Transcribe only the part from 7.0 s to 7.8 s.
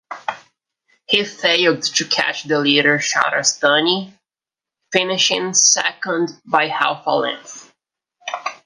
a length.